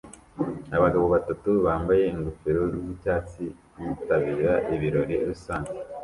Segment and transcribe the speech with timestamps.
[0.77, 3.43] Abagabo batatu bambaye ingofero z'icyatsi
[3.85, 5.71] bitabira ibirori rusange